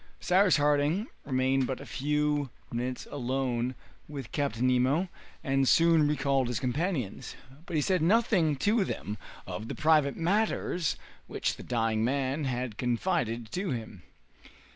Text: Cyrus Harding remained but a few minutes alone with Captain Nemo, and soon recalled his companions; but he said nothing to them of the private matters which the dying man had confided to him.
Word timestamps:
Cyrus 0.19 0.57
Harding 0.57 1.05
remained 1.25 1.67
but 1.67 1.79
a 1.79 1.85
few 1.85 2.49
minutes 2.71 3.07
alone 3.11 3.75
with 4.07 4.31
Captain 4.31 4.65
Nemo, 4.65 5.09
and 5.43 5.67
soon 5.67 6.07
recalled 6.07 6.47
his 6.47 6.59
companions; 6.59 7.35
but 7.67 7.75
he 7.75 7.83
said 7.83 8.01
nothing 8.01 8.55
to 8.55 8.83
them 8.83 9.19
of 9.45 9.67
the 9.67 9.75
private 9.75 10.17
matters 10.17 10.95
which 11.27 11.55
the 11.55 11.61
dying 11.61 12.03
man 12.03 12.45
had 12.45 12.77
confided 12.79 13.51
to 13.51 13.69
him. 13.69 14.01